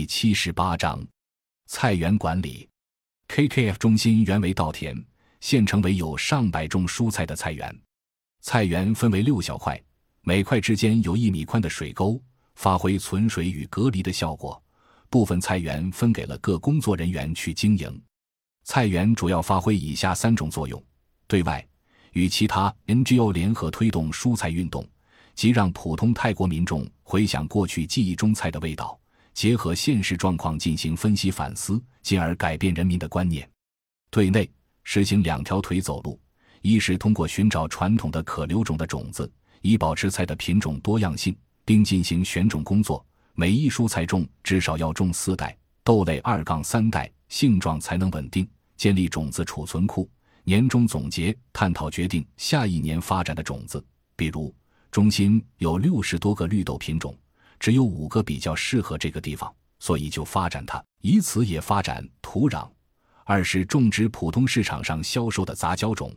[0.00, 1.06] 第七十八章，
[1.66, 2.66] 菜园管理。
[3.28, 4.96] KKF 中心原为稻田，
[5.40, 7.82] 现成为有上百种蔬菜的菜园。
[8.40, 9.78] 菜园分为六小块，
[10.22, 12.18] 每块之间有一米宽的水沟，
[12.54, 14.62] 发挥存水与隔离的效果。
[15.10, 18.02] 部分菜园分给了各工作人员去经营。
[18.64, 20.82] 菜园主要发挥以下三种作用：
[21.26, 21.62] 对外，
[22.12, 24.82] 与其他 NGO 联合推动蔬菜运动。
[25.34, 28.98] 即让普通泰国民众回想过去记忆中菜的味道，
[29.32, 33.48] 结合现实状况进行分析反思，进而改变人民的观念。
[34.10, 34.50] 对内
[34.84, 36.20] 实行两条腿走路：
[36.62, 39.30] 一是通过寻找传统的可留种的种子，
[39.62, 43.04] 以保持菜的品种多样性，并进行选种工作。
[43.34, 48.46] 每一蔬菜种至少要种四代，豆类二杠三代，性状才能稳定。
[48.76, 50.10] 建立种子储存库，
[50.42, 53.84] 年终总结探讨决定下一年发展的种子，
[54.16, 54.54] 比如。
[54.90, 57.16] 中心有六十多个绿豆品种，
[57.60, 62.68] 只有五个比较适合这个地方，所以就发展它，以此也发展土壤。
[63.24, 66.12] 二是种植普通市场上销售的杂交种，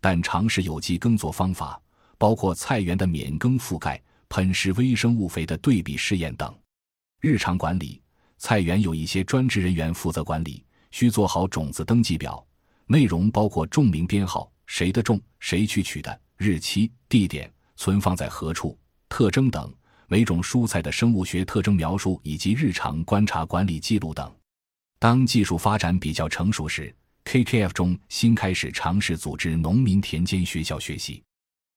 [0.00, 1.80] 但尝试有机耕作方法，
[2.18, 6.52] 包括菜园的免耕覆盖、喷施微生物肥的对比试验等。
[7.20, 8.02] 日常管理，
[8.38, 12.44] 菜园有一些专职人员负责管理，需做好种子登记表，
[12.86, 17.52] 内容包括种名编号、谁的种、谁去取的、日期、地点。
[17.78, 19.70] 存放在何处、特征等，
[20.08, 24.32] 每种蔬菜的生物学特征描述以及日常观察管理记录等。
[24.98, 31.22] 当技术发展比较成熟时，KKF 中新开始尝试组织农民田间学校学习，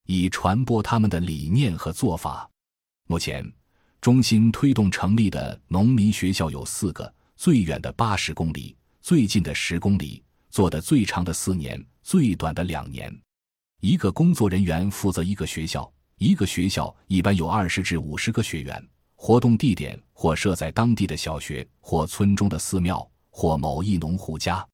[0.05, 2.49] 以传播他们的理念和做法。
[3.07, 3.51] 目前，
[3.99, 13.13] 中心推动成立的农民学校有四个：最远的八十公里，最近的十公里，做的最长的四年，最短的两年。
[13.81, 18.87] 一个工作人员负责一个学校，一个学校一般有二十至五十个学员。
[19.15, 24.65] 活动地点或设在当地的小学，或村中的寺庙，或某一农户家。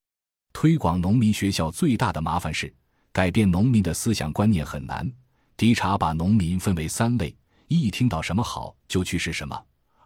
[0.54, 2.74] 推广农民学校最大的麻烦是，
[3.12, 5.12] 改变农民的思想观念很难。
[5.56, 7.36] 迪查把农民分为三类：
[7.68, 9.56] 一听到什么好就去试什么；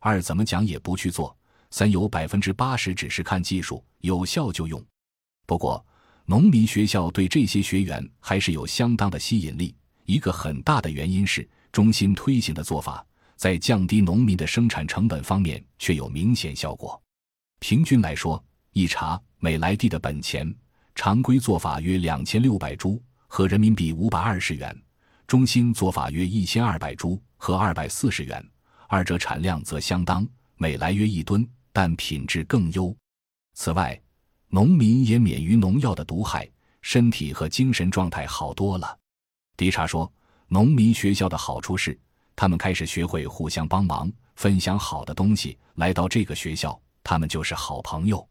[0.01, 1.33] 二怎么讲也不去做；
[1.71, 4.83] 三有百分之八十只是看技术，有效就用。
[5.45, 5.85] 不过。
[6.25, 9.75] 农民学校对这些学员还是有相当的吸引力。
[10.09, 13.05] 一个很大的原因是，中心推行的做法
[13.35, 16.99] 在降低农民的生产成本方面却有明显效果。
[17.59, 20.51] 平均来说，一茬每来地的本钱，
[20.95, 24.73] 常规做法约两千六百株，和人民币五百二十元；
[25.27, 28.43] 中心做法约一千二百株，和二百四十元。
[28.87, 32.97] 二者产量则相当，每来约一吨，但品质更优。
[33.53, 34.01] 此外，
[34.47, 36.49] 农民也免于农药的毒害，
[36.81, 38.97] 身体和精神状态好多了。
[39.59, 40.09] 迪查说
[40.47, 41.99] ：“农民学校的好处是，
[42.33, 45.57] 他们开始学会互相帮忙，分享好的东西。
[45.75, 48.25] 来到这个学校，他们就是好朋友。”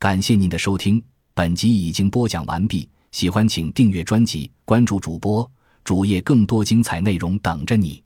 [0.00, 1.00] 感谢您的收听，
[1.32, 2.90] 本集已经播讲完毕。
[3.12, 5.48] 喜欢请订阅专辑，关注主播
[5.84, 8.02] 主页，更多精彩内容等着你。